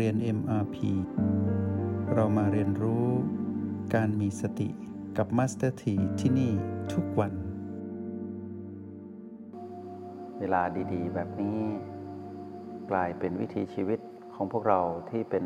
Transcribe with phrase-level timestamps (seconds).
[0.00, 0.76] เรียน MRP
[2.14, 3.06] เรามาเรียนรู้
[3.94, 4.68] การมีสติ
[5.16, 6.52] กับ Master T ที่ที่นี่
[6.92, 7.32] ทุกวัน
[10.38, 10.62] เวลา
[10.92, 11.58] ดีๆ แบบนี้
[12.90, 14.00] กลายเป็นวิถีชีวิต
[14.34, 14.80] ของพวกเรา
[15.10, 15.44] ที่เป็น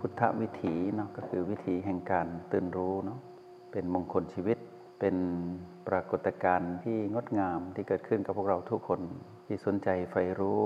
[0.00, 3.18] พุทธวิถีเนาะก็คือวิถีแห่งการตื่นรู้เนาะ
[3.72, 4.58] เป็นมงคลชีวิต
[5.00, 5.16] เป็น
[5.88, 9.00] ปรากฏการณ์ที่งดงามที่เกิดขึ้นกับพวกเราทุกคน
[9.46, 10.64] ที่สนใจใฝ่รู้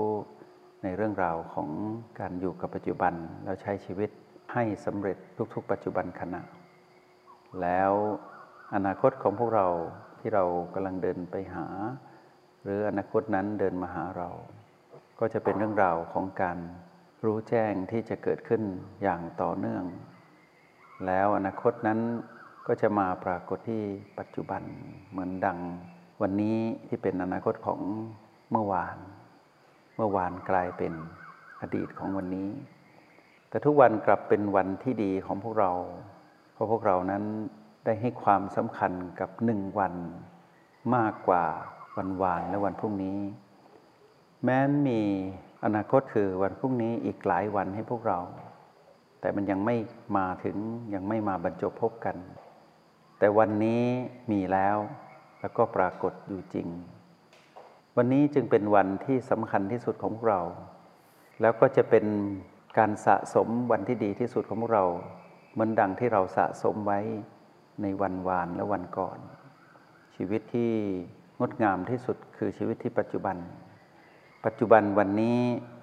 [0.85, 1.69] ในเรื่องราวของ
[2.19, 3.13] การอยู่กับปัจจุบัน
[3.43, 4.09] แล้วใช้ชีวิต
[4.53, 5.17] ให้สำเร็จ
[5.53, 6.41] ทุกๆ ปัจจุบันขณะ
[7.61, 7.91] แล้ว
[8.75, 9.67] อนาคตของพวกเรา
[10.19, 11.67] ที่เรากำลังเดินไปหา
[12.63, 14.29] หรืออนาคตนั้นเดินมาหาเรา
[15.19, 16.57] ก็จะเป็นเรื่องราวของการ
[17.25, 18.63] รู้แจ้งที่จะเกิดขึ้น
[19.01, 19.83] อย่างต่อเนื่อง
[21.05, 21.99] แล้วอนาคตนั้น
[22.67, 23.83] ก็จะมาปรากฏที่
[24.19, 24.61] ปัจจุบัน
[25.11, 25.59] เหมือนดัง
[26.21, 27.81] วันนี้ที่เป็นอนาคตของ
[28.51, 28.97] เมื่อวาน
[29.95, 30.93] เมื่อวานกลายเป็น
[31.61, 32.49] อดีตของวันนี้
[33.49, 35.71] แต่ทุกวันกลับเป็นวันที่ดีของพวกเรา
[36.53, 37.23] เพราะพวกเรานั้น
[37.85, 39.93] ได้ให้ความสำคัญกับหนึ่งวัน
[40.95, 41.45] มากกว่า
[41.97, 43.19] วันวานและวันพรุ่งนี้
[44.43, 45.01] แม้นมี
[45.65, 48.19] อนาคตคือวันพรุ่งนี้อีกหลายวันให้พวกเรา
[49.19, 49.75] แต่มันยังไม่
[50.17, 50.57] มาถึง
[50.93, 52.17] ยังไม่มาบรรจบพบกัน
[53.19, 53.83] แต่วันนี้
[54.31, 54.77] มีแล้ว
[55.39, 56.67] แล้วก็ปรากฏอยู่จริง
[57.99, 60.41] วันนี้จึงเป็นวันที่สำคัญที่สุดของพวกเรา
[61.41, 62.05] แล้วก็จะเป็น
[62.77, 64.85] การสะสมวันที่ดีที่สุดของพวกเรา
[65.53, 66.99] เหมือนดังที่เราสะสมไว้
[67.81, 69.17] ในวันวานและวันก่อน
[70.15, 70.71] ชีวิตที่
[71.39, 73.37] งดงามที่สุดคือชีวิตที่ปัจจุบัน
[74.45, 75.39] ปัจจุบันวันนี้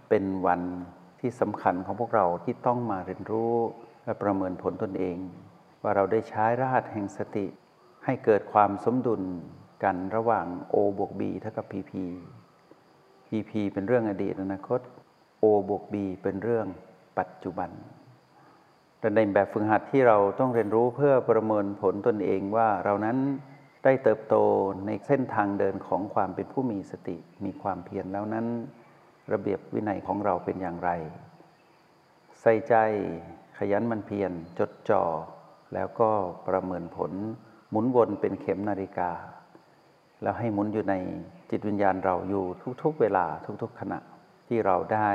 [0.08, 0.62] เป็นวัน
[1.20, 3.54] ที่สำคัญของพวกเราที่ต้องมาเรียนรู้
[4.04, 5.16] และประเมินผลตนเอง
[5.82, 7.46] ว่าเราได้ใช้รหัสแห่งสติ
[8.04, 9.22] ให้เกิดความสมดุล
[9.82, 11.92] กันระหว่าง O บวก B เท่ากับ PP
[13.26, 14.80] PP เป็นเรื่องอดีตอนาคต
[15.42, 16.66] O บวก B เป็นเรื่อง
[17.18, 17.70] ปัจจุบัน
[18.98, 23.16] แต่ในแบบฝึกหัดที่เราต้องเรียนรู้เพื่อประเมินผลตนเองว่าเรานั้น
[23.84, 24.34] ได้เติบโต
[24.86, 28.46] ในเส้นทางเดินของความเป็นผู้มีสติ มีความเพียรแล้วนั้น
[29.32, 30.90] ระเบียบวินัยของเราเป็นอย่างไร
[32.40, 32.74] ใส่ใจ
[33.58, 35.04] ขยันมันเพียรจดจ่อ
[35.74, 36.10] แล้วก็
[36.48, 37.12] ประเมินผล
[37.70, 39.10] หมุนวนเป็นเข็มนาฬิกา
[40.22, 40.94] แล้วให้หมุนอยู่ใน
[41.50, 42.44] จิตวิญญาณเราอยู่
[42.82, 43.24] ทุกๆ เวลา
[43.62, 43.98] ทุกๆ ขณะ
[44.48, 45.10] ที่เราได้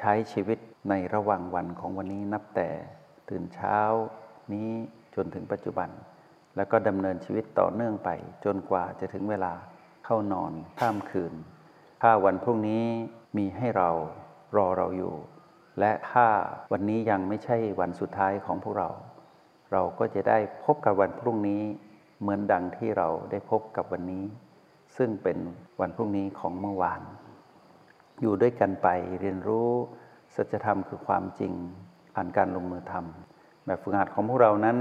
[0.00, 0.58] ใช้ชีวิต
[0.90, 2.68] ในระหว่างวันของวันนี้นับแต่
[3.30, 3.78] ตื่นเช้า
[4.52, 4.68] นี้
[5.14, 5.88] จนถึงปัจจุบัน
[6.56, 8.10] แล้วก็ดำเนินชีวิตต่อเนื่องไป
[8.44, 9.52] จนกว่าจะถึงเวลา
[10.04, 11.34] เข้านอนข้ามคืน
[12.02, 12.84] ถ้าวันพรุ่งนี้
[13.36, 13.90] มีให้เรา
[14.56, 15.14] รอเราอยู่
[15.80, 16.26] และถ้า
[16.72, 18.88] วันนี้ยังไม่ใช่วันสุดท้ายของพวกเรา
[19.72, 21.62] เราก็จะได้พบกับวันพรุ่งนี้
[22.20, 24.24] เหมือนดังที่เราได้พบกับวันนี้
[24.96, 25.38] ซึ่งเป็น
[25.80, 27.02] วันพรุ่งนี้ของเมื่อวาน
[28.20, 28.88] อยู่ด้วยกันไป
[29.20, 29.70] เรียนรู้
[30.36, 31.52] สัจธรรมคือความจริง
[32.14, 34.78] ผ่านการลงมือทำแบบฝึกหัดของพวกเรานั้น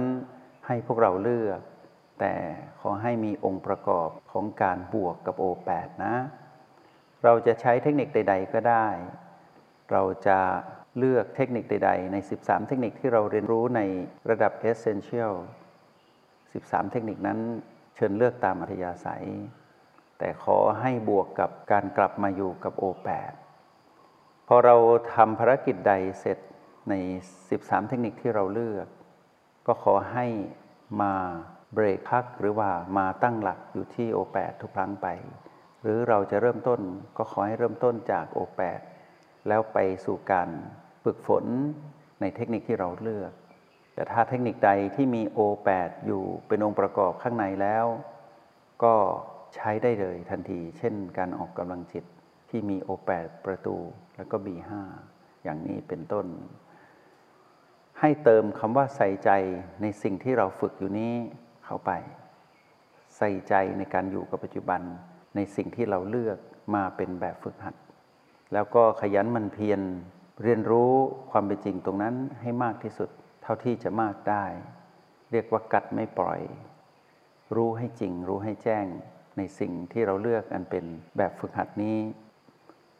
[0.68, 1.60] ให้พวกเราเลือก
[2.20, 2.34] แต่
[2.82, 6.16] ขอให้มีองค์ประกอบของการบวกกับโอแปดนะ
[7.24, 8.88] เราจะใช้เทคนิคใด ๆ ก็ได้
[9.92, 10.40] เราจะ
[10.98, 13.82] เลือกเทคนิคใด ๆ ใน 13 เทคนิคที่เราเรียนรู้ใน
[14.30, 15.34] ระดับ Essential
[16.52, 17.40] 13 เทคนิคนั้น
[17.96, 19.26] เชิญเลือกตามอัธยาศัย
[20.20, 23.34] แต่ขอให้บวกกับการกลับมาอยู่กับโอแปด
[24.48, 24.76] พอเรา
[25.16, 26.38] ทำภารกิจใดเสร็จ
[26.90, 26.94] ใน
[27.44, 28.88] 13 เทคนิคที่เราเลือก
[29.68, 30.26] ก็ขอให้
[31.02, 31.14] มา
[31.74, 35.08] เบรกพักหรือว่ามาตั้งหลักอยู่ที่โอแปดทุกครั้งไป
[35.84, 36.81] หรือเราจะเริ่มต้น
[37.18, 38.80] ก็ขอให้เริ่มต้นจากโอแปด
[39.48, 40.50] แล้วไปสู่การ
[41.04, 41.46] ฝึกฝน
[42.22, 43.31] ในเทคนิคที่เราเลือก
[44.00, 47.86] แต่ถ้าเทคนิคใดที่มีโอแปดอยู่เป็นองค์ประกอบข้างในแล้ว
[48.84, 48.96] ก็
[49.56, 52.06] ใช้ได้เลยทันที เช่นการออกกำลังจิต
[52.50, 53.78] ที่มีโอแปดประตู
[54.16, 54.72] แล้วก็ B5
[55.44, 56.26] อย่างนี้เป็นต้น
[58.00, 59.32] ให้เติมคำว่าใส่ใจ
[59.82, 61.14] ในสิ่งที่เราฝึกอยู่นี้
[61.66, 61.92] เข้าไป
[63.18, 64.81] ใส่ใจในการอยู่กับปัจจุบัน
[65.36, 66.38] ในสิ่งที่เราเลือก
[66.75, 67.75] มาเป็นแบบฝึกหัด
[68.54, 69.81] แล้วก็ขยันมันเพียร
[70.44, 70.92] เรียนรู้
[71.31, 73.12] ความเป็นจริงตรงนั้นให้มากที่สุด
[73.51, 74.46] ท่าที่จะมากได้
[75.31, 76.40] เรียกว่ากัดไม่ปล่อย
[77.56, 78.86] รู้ให้จริง รู้ให้แจ้ง
[79.38, 80.86] ในสิ่งที่เราเลือกอันเป็น
[81.18, 81.98] แบบฝึกหัดนี้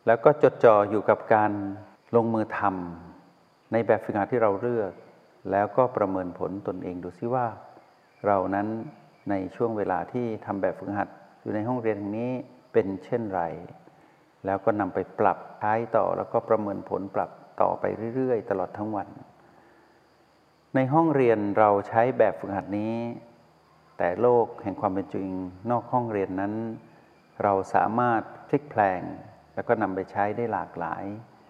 [0.08, 1.52] แล้วก็จดจ่ออยู่กับการ
[2.16, 4.92] ลงมือทำในแบบฝึกหัดที่เราเลือก
[5.52, 7.48] แล้วก็ประเมินผลตนเองดูซิว่า
[8.26, 8.68] เรานั้น
[9.30, 11.10] ในช่วงเวลาที่ทำแบบฝึกหัด
[11.42, 12.32] อยู่ในห้องเรียนแห่งนี้
[12.74, 13.42] เป็นเช่นไร
[14.46, 17.30] แล้วก็นำไปปรับใช้ต่อแล้วก็ประเมินผลปรับ
[17.62, 17.86] ต่อไป
[18.16, 19.08] เรื่อย ๆ ตลอดทั้งวัน
[20.76, 22.96] ในห้องเรียนเราใช้แบบฝึกหัดนี้
[23.98, 25.30] แต่โลกแห่งความเป็นจริง
[25.72, 26.54] นอกห้องเรียนนั้น
[27.44, 29.02] เราสามารถพลิกแพลง
[29.56, 31.04] แล้วก็นำไปใช้ได้หลากหลาย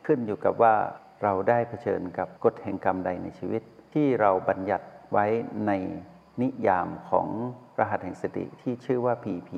[0.05, 0.75] ขึ้นอยู่กับว่า
[1.23, 3.61] เราได้เผชิญกับกฎแห่งกรรมใดในชีวิต
[3.93, 5.25] ที่เราบัญญัติไว้
[5.67, 5.71] ใน
[6.41, 7.27] นิยามของ
[7.79, 9.51] รหัสแห่งสติที่ชื่อว่า PP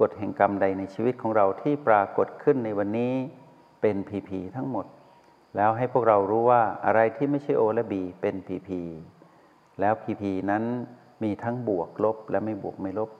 [0.00, 3.12] กฎแห่งกรรมใดในชีวิตของเราที่ปรากฏขึ้นในวันนี้
[3.80, 4.86] เป็น PP ทั้งหมด
[5.56, 8.70] แล้วให้พวกเรารู้ว่าอะไรที่ไม่ใช่ O และ B เป็น PP
[9.80, 10.64] แล้ว PP นั้น
[11.22, 13.10] มีทั้งบวกลบและไม่บวกไม่ลบ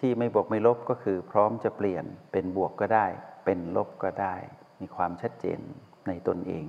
[0.00, 3.06] ที่ไม่บวกไม่ลบก็คือพร้อมจะเปลี่ยนเป็นบวกก็ได้
[3.44, 4.34] เป็นลบก็ได้
[4.80, 5.60] มีความชัดเจน
[6.06, 6.66] ในตนเอง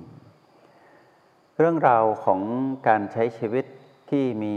[1.58, 2.40] เรื่องราวของ
[2.88, 3.66] การใช้ชีวิต
[4.10, 4.56] ที่มี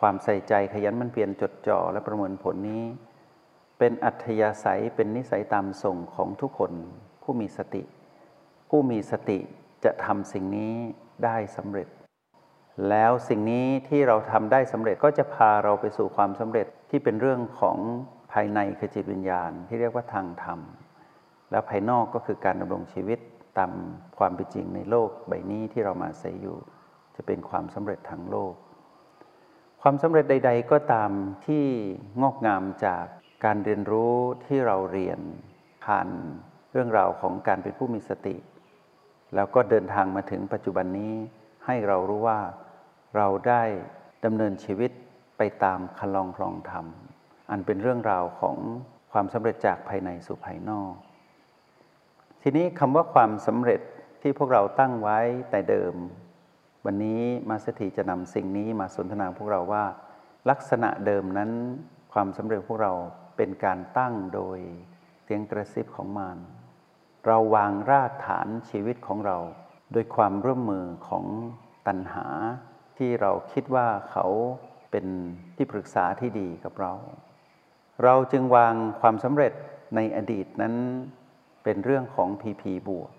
[0.00, 2.84] ความใส่ใจขยันมันเปลี่ยนจดจ่อและประเมินผลนี้
[3.78, 6.72] เป็นอัธยาศัยเป็นนิสัยตามส่งของทุกคน
[7.22, 7.82] ผู้มีสติ
[8.68, 9.38] ผู้มีสติ
[9.86, 10.74] จะทำสิ่งนี้
[11.24, 11.88] ได้สำเร็จ
[12.90, 17.78] แล้วสิ่งนี้ที่เราทำได้สำเร็จก็จะพาเราไปสู่ความสำเร็จที่เป็นเรื่องของ
[18.32, 20.60] ภายในคือจิตวิญญาณที่เรียกว่าทางธรรม
[21.50, 23.18] แล้วภายนอกก็คือการดำรงชีวิต
[23.58, 23.72] ตาม
[24.18, 26.58] ความเป็นจริงในโลกใบนี้ที่เรามาใส่อยู่
[27.16, 28.54] จะเป็นความสำเร็จทางโลก
[29.82, 31.10] ความสำเร็จใด ๆ ก็ตาม
[31.46, 31.64] ที่
[32.22, 33.04] งอกงามจาก
[33.44, 34.14] การเรียนรู้
[34.46, 35.20] ที่เราเรียน
[35.84, 36.08] ผ่าน
[36.72, 38.36] เรื่องราวของการเป็นผู้มีสติ
[39.34, 41.14] แล้วก็เดินทางมาถึงปัจจุบันนี้
[41.66, 42.40] ให้เรารู้ว่า
[43.16, 43.62] เราได้
[44.24, 44.90] ดำเนินชีวิต
[45.38, 46.86] ไปตามคันลองคลองธรรม
[47.50, 48.56] อันเป็นเรื่องราวของ
[49.12, 50.92] ความสำเร็จจากภายในสู่ภายนอก
[52.42, 53.80] ทีนี้คำว่าความสำเร็จ
[54.22, 55.18] ที่พวกเราตั้งไว้
[55.50, 55.94] แต่เดิม
[56.84, 59.84] วันนี้มาสถีจะนำสิ่งนี้มาสนทนาพวกเราว่า
[60.50, 61.50] ลักษณะเดิมนั้น
[62.12, 62.92] ความสำเร็จพวกเรา
[63.36, 64.58] เป็นการตั้งโดย
[65.24, 66.38] เสียงกระซิบของมาร
[67.26, 69.38] เราวางรากฐานชีวิตของเรา
[69.92, 71.24] โดยความร่วมมือของ
[71.86, 72.26] ตัณหา
[72.98, 74.26] ที่เราคิดว่าเขา
[74.90, 75.06] เป็น
[75.56, 76.92] ที่ปรึกษาที่ดีกับเรา
[78.04, 79.52] เราจึงวางความสำเร็จ
[79.96, 80.74] ในอดีตนั้น
[81.64, 83.10] เป็นเรื่องของพีพีบวก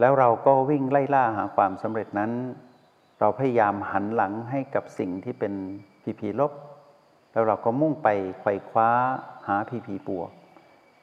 [0.00, 2.32] แล้วเราก็วิ่งไล่ล่าหาความสำเร็จนั้น
[3.20, 5.54] เราพยายามหันหลังให้กับสิ่งที่เป็น
[6.02, 6.52] พีพีลบ
[7.32, 8.08] แล้วเราก็มุ่งไป
[8.40, 8.90] ไขว่คว้า
[9.48, 10.30] หาพีพีบวก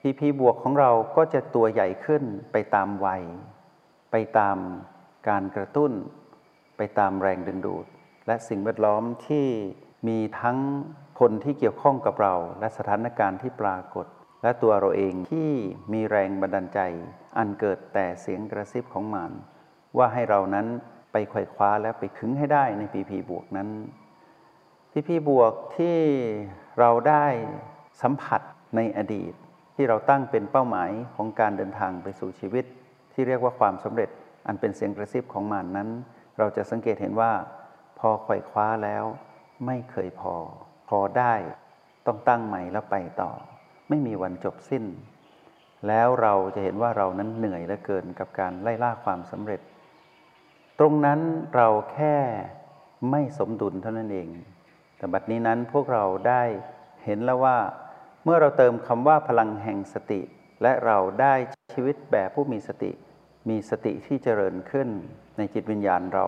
[0.07, 3.23] พีพีบวกของเราก็จะตัวใหญ่ขึ้นไปตามวัย
[4.11, 4.57] ไปตาม
[5.29, 5.91] การกระตุ้น
[6.77, 7.85] ไปตามแรงดึงดูด
[8.27, 9.47] และสิ่งแวดล้อมที่
[10.07, 10.57] มีทั้ง
[11.19, 14.05] คนที่เกี่ยวข้องกับเรา และสถานการณ์ที่ปรากฏ
[14.43, 15.49] และตัวเราเองที่
[15.93, 16.79] มีแรงบันดาลใจ
[17.37, 19.31] อันเกิดแต่เสียงกระซิบของมัน
[19.97, 20.67] ว่าให้เรานั้น
[21.11, 23.69] ไปไขว่คว้าและไปขึงให้ได้ในพีพีบวกนั้น
[24.91, 25.97] พีพีบวกที่
[26.79, 27.25] เราได้
[28.01, 28.41] สัมผัส
[28.75, 29.33] ในอดีต
[29.75, 32.66] ที่เราตั้งเป็นเป้าหมายของการเดินทางไปสู่ชีวิต
[33.13, 34.10] ที่เรียกว่าความสำเร็จ
[34.48, 35.89] อันเป็นเสียงกระซิบของมันนั้น
[36.38, 37.31] เราจะสังเกตเห็นว่า
[38.00, 39.04] พอไขว่คว้าแล้ว
[39.66, 40.36] ไม่เคยพอ
[40.89, 41.33] พอได้
[42.06, 43.31] ต้องตั้งใหม่แล้วไปต่อ
[43.89, 44.86] ไม่มีวันจบสิ้น
[45.88, 49.62] แล้วเราจะเห็นว่าเรานั้นเหนื่อยเหลือเกินกับการไล่ล่าความสำเร็จ
[50.80, 51.19] ตรงนั้น
[51.56, 52.16] เราแค่
[53.12, 54.27] ไม่สมดุลเท่านั้นเอง
[54.98, 56.44] แต่บัดนี้นั้นพวกเราได้
[57.04, 57.57] เห็นแล้วว่า
[58.27, 60.22] เมื่อเราเติมคำว่าพลังแห่งสติ
[60.63, 61.33] และเราได้
[61.74, 62.92] ชีวิตแบบผู้มีสติ
[63.50, 64.88] มีสติที่เจริญขึ้น
[65.38, 66.25] ในจิตวิญญาณเรา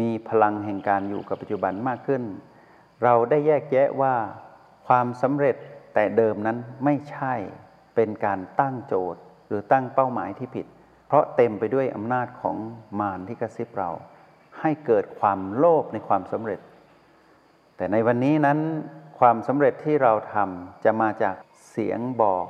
[0.00, 2.22] มีพลังแห่งการอยู่กับปัจจุบันมากขึ้น
[3.04, 4.14] เราได้แยกแยะว่า
[4.86, 5.56] ความสำเร็จ
[5.94, 7.34] แต่เดิมนั้นไม่ใช่
[7.94, 10.66] เป็นการตั้งโจทย์ หรือตั้งเป้าหมายที่ผิด
[11.06, 12.56] เพราะเต็มไปด้วยอำนาจของ
[13.00, 13.90] มารที่กระซิบเรา
[14.60, 16.60] ให้เกิดความโลภในความสำเร็จ
[17.76, 18.58] แต่ในวันนี้นั้น
[19.26, 21.36] ความสำเร็จที่เราทำจะมาจาก
[21.70, 22.46] เสียงบอก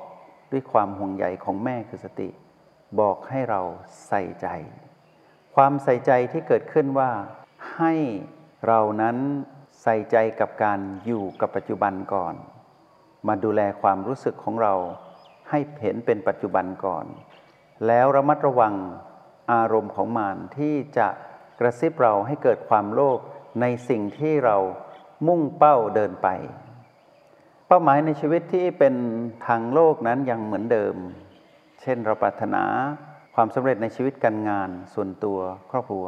[0.53, 2.31] ด้วยความห่วงใยของแม่คือสติ
[3.01, 3.61] บอกให้เรา
[4.09, 4.47] ใส่ใจ
[5.55, 7.11] ความใส่ใจที่เกิดขึ้นว่า
[7.77, 7.95] ให้
[8.67, 9.17] เรานั้น
[9.83, 12.35] ใส่ใจกับการอยู่กับปัจจุบันก่อน
[13.29, 14.75] มาดูแลความรู้สึกของเรา
[15.51, 17.07] ให้เห็นเป็นปัจจุบันก่อน
[17.87, 18.75] แล้วระมัดระวัง
[19.53, 21.09] อารมณ์ของมารที่จะ
[21.61, 23.19] กระซิบเราให้เกิดความโลภ
[23.61, 24.57] ในสิ่งที่เรา
[25.27, 26.29] มุ่งเป้าเดินไป
[27.77, 28.95] ป้าหมายในชีวิตที่เป็น
[29.47, 30.95] ทางโลกนั้นยังเหมือนเดิม
[31.83, 32.65] เช่นเราปรารถนา
[33.35, 35.39] ความสำเร็จในชีวิตการงานส่วนตัว
[35.71, 36.07] ครอบครัว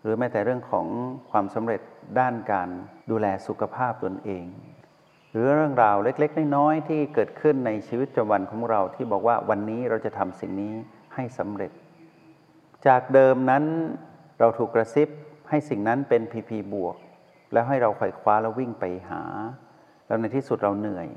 [0.00, 0.86] หรือแม้แต่เรื่องของ
[1.30, 1.80] ความสำเร็จ
[2.20, 2.68] ด้านการ
[3.10, 4.44] ดูแลสุขภาพตนเอง
[5.30, 10.72] หรือเรื่องราวเล็กๆน้อยๆที่เกิดขึ้นในชีวิตประจำวันของเราที่บอกว่าวันนี้เราจะทำสิ่งนี้
[11.14, 11.72] ให้สำเร็จ
[12.86, 13.64] จากเดิมนั้น
[14.40, 15.08] เราถูกกระซิบ
[15.48, 16.96] ให้สิ่งนั้นเป็นพีพีบวก
[17.52, 19.22] แล้วให้เราไขว่คว้าแล้ววิ่งไปหา
[20.12, 21.08] แล้วในที่สุดเราเหนื่อย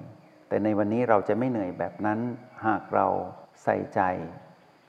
[0.48, 2.20] แต่ในวันนี้เราจะไม่เหนื่อยแบบนั้น
[2.66, 3.08] หากเรา
[3.64, 4.02] ใส่ใจ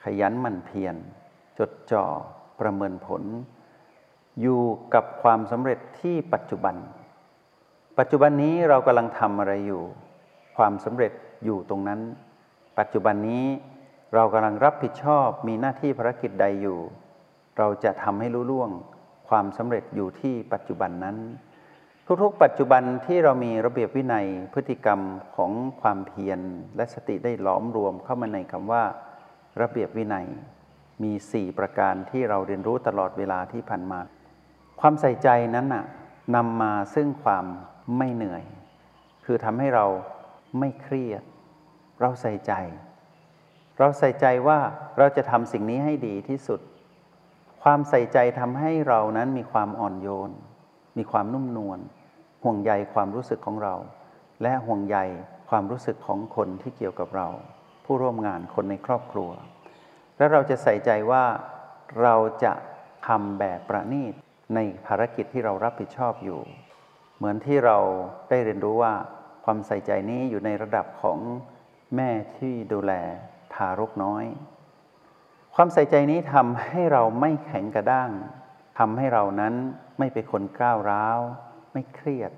[0.05, 0.97] ขยันหมั่นเพียร
[1.59, 2.05] จดจ่อ
[2.61, 3.23] ประเมินผล
[4.41, 4.61] อยู่
[4.95, 6.77] กับความสำเร็จที่ปัจจุบัน
[7.99, 9.83] ปัจจุบันนี้เรากำลังทำอะไรอยู่
[10.57, 11.13] ความสำเร็จ
[11.45, 12.01] อยู่ตรงนั้น
[12.79, 13.47] ปัจจุบันนี้
[14.15, 16.79] เรากำลังรับผิดชอบมีหน้าที่ภารกิจใดอยู่
[17.59, 18.71] เราจะทำให้รู้ล่วง
[19.29, 21.19] ความสำเร็จอยู่ที่ปัจจุบันนั้น
[22.23, 25.01] ทุกๆ ปัจจุบันที่เรามีระเบียบวินัยพฤติกรรม
[25.37, 26.41] ของความเพียร
[26.77, 28.85] และสติได้หลอมรวมเข้ามาในคำว่า
[29.61, 30.27] ระเบียบวินัย
[31.03, 34.01] มี 4 ประการที่เราเรียนรู้ตลอดเวลาที่ผ่านมา
[34.81, 35.85] ความใส่ใจนั้นน่ะ
[36.37, 37.47] นำมาซึ่งความ
[37.97, 38.45] ไม่เหนื่อย
[39.25, 39.87] คือทำให้เรา
[40.59, 41.23] ไม่เครียด
[42.01, 42.53] เราใส่ใจ
[43.79, 44.59] เราใส่ใจว่า
[44.99, 46.61] เราจะทำสิ่งนี้ให้ดีที่สุด
[47.63, 50.31] ความใส่ใจทำให้เรานั้นมีความอ่อนโยน
[50.99, 51.79] มีความนุ่มนวล
[52.47, 53.75] ห่วงใยความรู้สึกของเรา
[54.43, 54.99] และห่วงใย
[55.51, 57.29] ความรู้สึกของคนที่เกี่ยวกับเรา
[57.85, 59.31] ผู้ร่วมงานคนในครอบครัว
[60.17, 61.25] และเราจะใส่ใจว่า
[62.03, 62.53] เราจะ
[63.07, 64.15] ทำแบบประณีต
[64.55, 66.41] ในภารกิจที่เรารับผิดชอบอยู่
[67.17, 67.79] เหมือนที่เรา
[68.29, 68.95] ได้เรียนรู้ว่า
[69.45, 71.19] ความใส่ใจนี้อยู่ในระดับของ
[71.97, 72.93] แม่ที่ดูแล
[73.55, 74.25] ทารกน้อย
[75.55, 78.11] ความใส่ใจนี้ทำให้เราไม่แข็งกระด้าง
[78.79, 79.55] ทำให้เรานั้น
[79.99, 81.21] ไม่เป็นคนก้าวร้าว
[81.77, 82.33] ไม่เครียด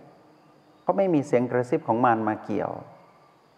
[0.82, 2.72] เพราะไม่มีเสียงกระซิบของมารมาเกี่ยว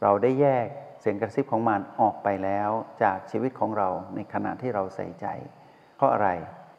[0.02, 0.66] เราได้แยก
[1.00, 2.70] เสียงกระซิบของมารออกไปแล้ว
[3.02, 5.26] จากชีวิตของเราในขณะที่เราใส่ใจ
[5.96, 6.28] เพราะอะไร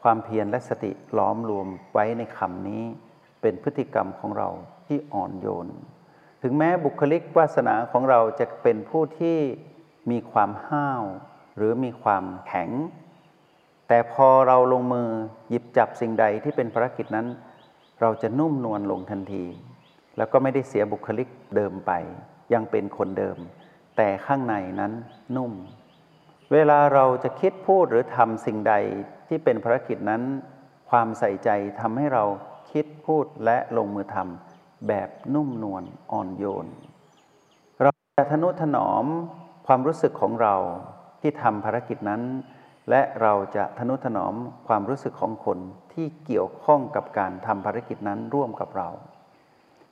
[0.04, 2.84] ความเพียรและสติล้อมรวมไว้ในคำนี้
[3.42, 4.50] เป็นพฤติกรรมของเรา
[4.88, 5.68] ที่อ่อนโยน
[6.44, 9.38] ถึงแม้บุคลิกวาสนาของเราจะเป็นผู้ที่
[10.12, 11.04] มีความห้าว
[11.58, 12.70] หรือมีความแข็ง
[13.88, 15.10] แต่พอเราลงมือ
[15.50, 17.28] หยิบจับสิ่งใดที่เป็นภารกิจนั้น
[18.02, 19.46] เราจะนุ่มนวลลงทันที
[20.18, 21.92] แล้วก็ไม่ได้เสียบุคลิกเดิมไป
[22.54, 23.38] ยังเป็นคนเดิม
[23.98, 24.94] แต่ข้างในนั้น
[25.36, 25.52] นุ่ม
[26.52, 28.76] เวลาเราจะคิดพูดหรือทำสิ่งใด
[29.28, 30.22] ที่เป็นภารกิจนั้น
[30.90, 32.24] ความใส่ใจทำให้เรา
[32.72, 36.68] คิดพูดและลงมือทำแบบนุ่มนวลอ่อนโยน
[37.82, 39.06] เราจะทนุถนอม
[39.68, 40.56] ความรู้สึกของเรา
[41.22, 42.22] ที่ทำภารกิจนั้น
[42.92, 44.36] และเราจะทนุถนอม
[44.68, 45.60] ความรู้สึกของคน
[45.94, 48.90] ที่เกี่ยวข้องกับการทำภารกิจนั้นร่วมกับเรา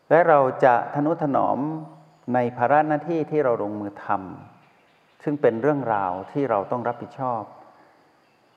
[0.10, 1.60] และเราจะทนุถนอม
[2.34, 7.42] ในภาระหน้าที่ที่เราลงมือทำซึ่งเป็นเรื่องราวที่เราต้องรับผิดชอบ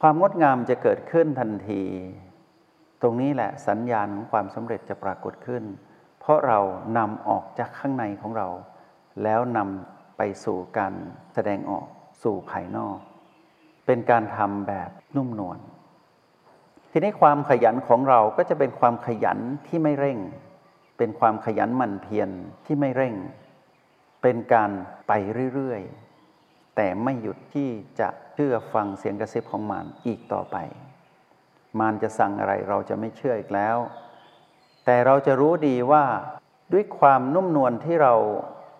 [0.01, 1.83] ความงดงามจะเกิดขึ้นทันที
[3.03, 5.65] ตรงนี้แหละสัญญาณของความสำเร็จจะปรากฏขึ้น
[6.21, 6.61] เพราะเรา
[6.99, 8.49] นำออกจากข้างในของเรา
[9.23, 10.95] แล้วนำไปสู่การ
[11.35, 11.87] แสดงออก
[12.23, 12.99] สู่ภายนอก
[13.87, 15.59] เป็นการทำแบบนุ่มนวล
[16.91, 20.19] ทีนี้ความขยันของเราก็จะเป็นความขยันที่ไม่เร่ง
[20.99, 22.31] เป็นความขยันหมั่นเพียร
[22.67, 23.15] ที่ไม่เร่ง
[24.23, 24.71] เป็นการ
[25.09, 25.13] ไป
[25.55, 27.69] เรื่อยๆ แต่ไม่หยุดที่
[28.01, 30.57] จะเชื่อฟังเสียงกระซิบของมารอีกต่อไป
[31.79, 33.77] มารจะสั่งอะไรเราจะไม่เชื่ออีกแล้ว
[34.85, 36.05] แต่เราจะรู้ดีว่า
[36.73, 38.15] ด้วยความนุ่มนวลที่เรา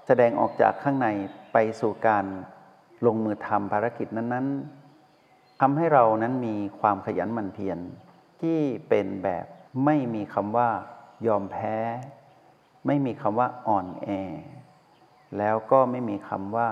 [0.07, 1.09] แสดงออกจากข้างใน
[1.53, 2.25] ไปสู่การ
[3.07, 4.82] ลงมือทำภารกิจนั้นๆ
[5.65, 7.79] ทำให้เรานั้นมีความขยันหมั่นเพียร
[8.43, 9.47] ที่เป็นแบบ
[9.85, 10.71] ไม่มีคำว่า
[11.27, 11.77] ยอมแพ้
[12.87, 14.09] ไม่มีคำว่าอ่อนแอ
[15.39, 16.69] แล้วก็ไม่มีคำว่า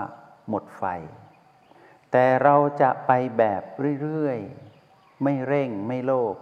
[0.49, 0.83] หมดไฟ
[2.11, 3.61] แต่เราจะไปแบบ
[4.01, 6.35] เรื่อยๆ ไม่เร่งไม่โลภ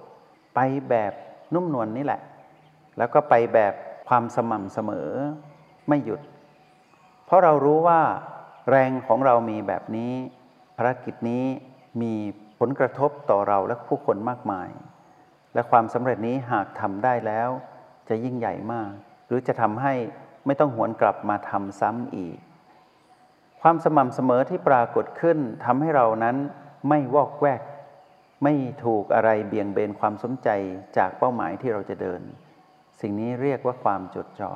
[0.55, 1.13] ไปแบบ
[1.53, 2.21] นุ่มนวลนนี่แหละ
[2.97, 3.73] แล้วก็ไปแบบ
[4.07, 5.09] ความสม่ำเสมอ
[5.87, 6.21] ไม่หยุด
[7.25, 8.01] เพราะเรารู้ว่า
[8.69, 10.13] แรงของเรามีแบบนี้
[10.77, 11.45] ภารกิจนี้
[12.01, 12.13] มี
[12.59, 14.69] ผลกระทบต่อเราและผู้คนมากมาย
[15.53, 17.49] และความสำเร็จนี้หากทำได้แล้ว
[18.09, 18.91] จะยิ่งใหญ่มาก
[19.27, 19.93] หรือจะทำให้
[20.45, 22.37] ไม่ต้องหวนกลับมาทำซ้ำอีก
[23.61, 26.35] ความสม่ำเสมอที่ปรากฏขึ้นทำให้เรานั้น
[26.89, 27.61] ไม่วอกแวก
[28.43, 28.53] ไม่
[28.83, 30.49] ถูกอะไรเบี่ยงเบนความสนใจ
[30.97, 32.21] จากเป้าหมายที่เราจะเดิน
[33.01, 34.51] สิ่งนี้เรียกว่าความจดจ่อ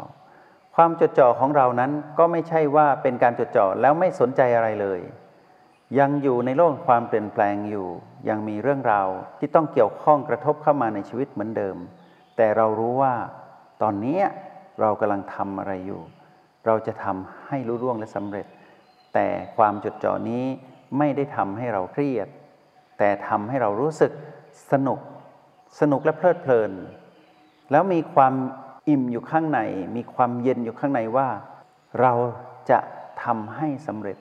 [0.76, 5.00] ความจดจ่อของเรานั้นก็ไม่ใช่ว่าเป็นการจดจ่อแล้วไม่สนใจอะไรเลย
[6.00, 7.88] ยังอยู่ในโลกความเปลี่ยนแปลงอยู่
[8.30, 9.08] ยังมีเรื่องราว
[9.40, 11.78] ที่ต้องเกี่ยวข้องกระทบเข้ามาในชีวิตเหมือนเดิม
[12.38, 13.14] แต่เรารู้ว่า
[13.82, 14.20] ตอนนี้
[14.82, 16.02] เรากำลังทำอะไรอยู่
[16.66, 18.48] เราจะทำให้รู้ร่วงและสำเร็จ
[19.14, 20.46] แต่ความจดจ่อนี้
[20.98, 22.28] ไม่ได้ทำให้เราเครียด
[22.98, 24.12] แต่ทำให้เรารู้สึก
[24.72, 25.00] สนุก
[25.80, 26.72] สนุกและเพลิดเพลิน
[27.72, 28.34] แล้วมีความ
[28.90, 29.60] อิ่มอยู่ข้างใน
[29.96, 31.28] มีความเย็นอยู่ข้างในว่า
[32.02, 32.14] เรา
[32.72, 32.80] จะ
[33.24, 34.18] ทำให้สำเร็จ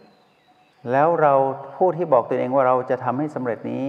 [0.91, 1.35] แล้วเรา
[1.77, 3.87] ผู้ที่บอกตัวเองว่าเราจะทำให้สำเร็จนี้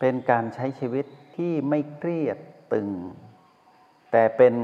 [0.00, 1.04] เป็นการใช้ชีวิต
[1.36, 2.38] ที่ไม่เครียด
[2.72, 2.88] ตึง
[4.12, 4.54] แต่เป็น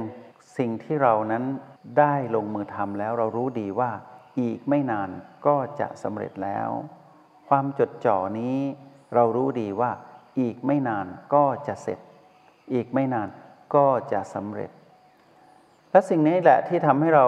[0.58, 1.44] สิ่งที่เรานั้น
[1.98, 3.90] ได้ลงมือทำแล้วเรารู้ดีว่า
[4.40, 5.10] อีกไม่นาน
[5.46, 6.68] ก็จะสำเร็จแล้ว
[7.48, 8.58] ความจดจ่อนี้
[9.14, 9.90] เรารู้ดีว่า
[10.40, 11.98] อีกไม่นานก็จะเสร็จ
[12.72, 13.28] อีกไม่นาน
[13.74, 14.70] ก็จะสำเร็จ
[15.90, 17.26] และสิ่งนี้แหละที่ทำให้เรา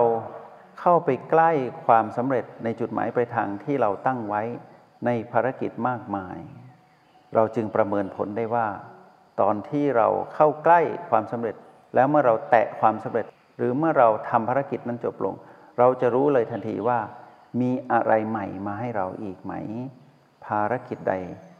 [0.80, 1.50] เข้าไปใกล้
[1.86, 4.42] ความสำเร็จในจุดหมายปลายทางที่เราตั้งไว้
[5.06, 6.38] ในภารกิจมากมาย
[7.34, 8.66] เราจึงประเมินผลได้ว่า
[9.40, 10.80] ตอนที่เราเข้าใกล้
[11.10, 11.56] ความสำเร็จ
[11.94, 13.26] แล้วเมื่อเราแตะความสำเร็จ
[13.58, 15.34] หรือเมื่อเราทำภารกิจนั้นจบลง
[15.78, 16.98] เราจะรู้เลยทันทีว่า
[17.60, 19.52] มีอะไรใหม่มาให้เราอีกไหม
[20.46, 21.14] ภารกิจใด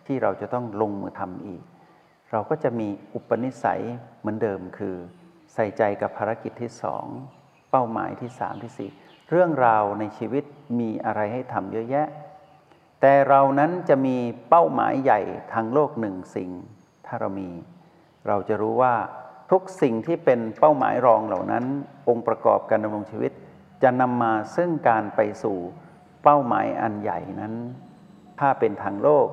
[0.06, 1.62] ที่เราจะต้องลงมือทำอีก
[2.32, 3.82] เราก็จะมีอุปนิสัย
[4.20, 4.94] เหมือนเดิมคือ
[5.54, 7.04] ใส่ใจกับภารกิจที่สอง
[7.70, 8.90] เป้าหมายที่สามที่สี่
[9.30, 10.44] เรื่องราวในชีวิต
[10.80, 12.06] มีอะไรให้ทำเยอะแยะ
[13.00, 14.16] แต่เรานั้นจะมี
[14.48, 15.20] เป้าหมายใหญ่
[15.52, 16.50] ทางโลกหนึ่งสิ่ง
[17.06, 17.50] ถ้าเรามี
[18.28, 18.94] เราจะรู้ว่า
[19.50, 21.64] ทุกสิ่งที่เป็นเป้าหมายรองเหล่านั้น
[22.08, 23.32] องค์ประกอบการดำรงชีวิต
[23.82, 25.58] จะนำมาซึ่งการไปสู่
[26.24, 27.54] เป้าหมายอันใหญ่นั้น
[28.40, 29.26] ถ้าเป็นทางโลก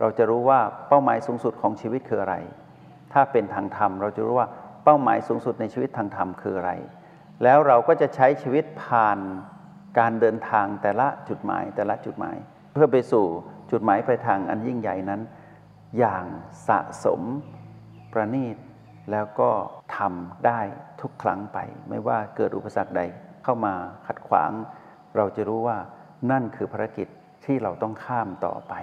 [0.00, 2.36] เราจะรู้ว่าเป้าหมายสูงสุดของชีวิตคืออะไร
[3.12, 4.48] ถ้าเป็นทางธรรม เราจะรู้ว่า
[4.84, 6.72] เป้าหมายสูงสุดในชีวิตทางธรรมคืออะไร
[7.44, 9.18] แล้วเราก็จะใช้ชีวิตผ่าน
[9.98, 12.36] การเดินทางแต่ละจุดหมายแต่ละจุดหมาย
[12.72, 13.26] เพื่อไปสู่
[13.70, 15.20] จุดหมายปลายทางอันยิ่งใหญ่นั้น
[15.98, 16.26] อย่าง
[16.68, 17.22] สะสม
[18.12, 18.56] ประณีต
[19.10, 19.50] แล้วก็
[19.96, 20.60] ทำได้
[21.00, 23.02] ทุกครั้งไป ไม่ว่าเกิดอุปสรรคใด
[23.44, 23.74] เข้ามา
[24.06, 24.52] ขัดขวาง
[25.16, 25.78] เราจะรู้ว่า
[26.30, 27.08] นั่นคือภารกิจ
[27.44, 28.74] ที่เราต้องข้ามต่อไป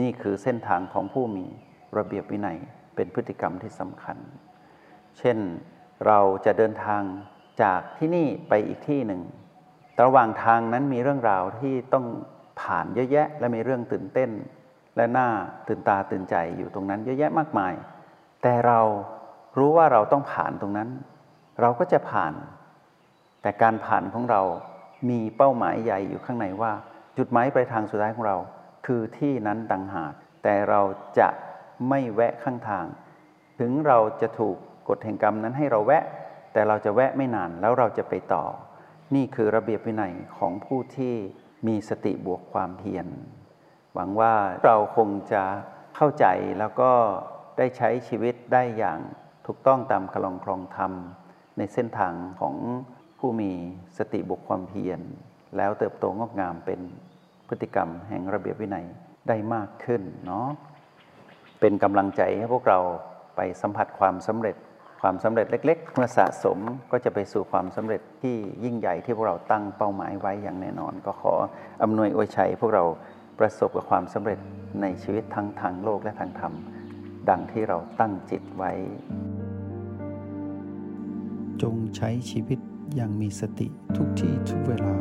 [0.00, 1.46] นี่คือเส้นทางของผู้มี
[1.98, 2.58] ระเบียบวินัย
[2.94, 4.16] เป็นพฤติกรรมที่สำคัญ
[5.18, 5.38] เช่น
[6.06, 7.02] เราจะเดินทาง
[7.62, 9.22] จากที่นี่ไปอีกที่หนึ่ง
[10.02, 12.06] ระหว่างทางนั้นมีเรื่องราวที่ต้อง
[12.60, 14.30] ผ่านเยอะแยะ และมีเรื่องตื่นเต้น
[14.96, 15.28] และน่า
[15.68, 17.74] ตื่นตาตื่นใจอยู่ตรงนั้น เยอะแยะมากมาย
[18.42, 18.80] แต่เรา
[19.58, 20.88] รู้ว่าเราต้องผ่านตรงนั้น
[21.60, 22.32] เราก็จะผ่าน
[23.42, 24.42] แต่การผ่านของเรา
[25.10, 26.72] มีเป้าหมายใหญ่อยู่ข้างในว่า
[27.18, 28.36] จุดหมายปลายทางสุดท้ายของเรา
[28.86, 30.80] คือที่นั้นต่างหากแต่เรา
[31.18, 31.28] จะ
[31.88, 32.84] ไม่แวะข้างทาง
[33.60, 34.56] ถึงเราจะถูก
[34.88, 36.04] กฎแห่งกรรมนั้นให้เราแวะ
[36.56, 38.44] แต่เราจะแวะไม่นานแล้วเราจะไปต่อ
[39.14, 41.14] นี่คือระเบียบวินัยของผู้ที่
[41.66, 43.06] มีสติบวกความเพียร
[43.94, 44.34] หวังว่า
[44.64, 45.42] เราคงจะ
[45.96, 46.26] เข้าใจ
[46.58, 46.92] แล้วก็
[47.58, 48.98] ได้ใช้ชีวิตได้อย่าง
[49.46, 50.92] ถูกต้องตามคลองครองธรรม
[51.58, 52.56] ในเส้นทางของ
[53.18, 53.52] ผู้มี
[53.98, 55.00] สติบวกความเพียร
[55.56, 56.80] แล้วเติบโตงอกงามเป็น
[57.48, 58.86] พฤติกรรมแห่งระเบียบวินัย
[59.28, 60.46] ได้มากขึ้นเนาะ
[61.60, 62.80] เป็นกำลังใจให้พวกเรา
[63.36, 64.56] ไปสัมผัสความสำเร็จ
[65.02, 66.58] ความสำเร็จเล็ก ๆ เมื่อสะสม
[66.92, 71.34] ก็จะไปสู่ความสำเร็จที่ยิ่งใหญ่ที่พวกเราตั้งเป้าหมายไว้อย่างแน่นอน ก็ขอ
[71.82, 72.84] อำนวยอวยชัย พวกเรา
[73.38, 74.38] ประสบกับความสำเร็จ
[74.82, 76.52] ในชีวิตทั้งทางโลกและทางธรรม
[77.28, 78.72] ดังที่เราตั้งจิตไว้
[81.62, 82.58] จงใช้ชีวิต
[82.94, 84.96] อย่างมีสติทุกที่ทุกเวลา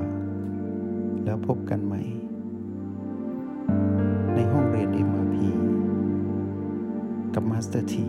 [1.26, 2.02] แล้วพบกันใหม่
[4.36, 5.36] ในห้องเรียน MRP
[7.34, 8.08] กับมาสเตอร์ที